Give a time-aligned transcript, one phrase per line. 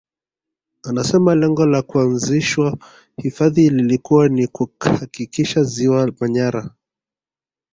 [0.83, 2.77] Anasema lengo la kuanzishwa
[3.17, 6.69] hifadhi lilikuwa ni kuhakikisha Ziwa Manyara